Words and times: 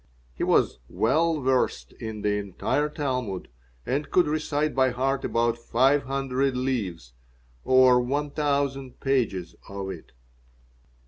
He 0.33 0.43
was 0.43 0.79
well 0.89 1.41
versed 1.41 1.93
in 1.99 2.23
the 2.23 2.35
entire 2.39 2.89
Talmud, 2.89 3.49
and 3.85 4.09
could 4.09 4.25
recite 4.25 4.73
by 4.73 4.89
heart 4.89 5.23
about 5.23 5.59
five 5.59 6.05
hundred 6.05 6.57
leaves, 6.57 7.13
or 7.63 8.01
one 8.01 8.31
thousand 8.31 8.99
pages, 8.99 9.53
of 9.69 9.91
it. 9.91 10.13